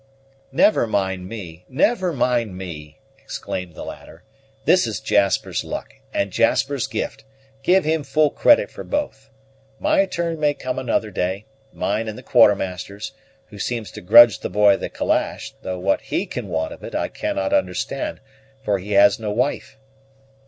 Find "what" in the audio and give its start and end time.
15.77-16.01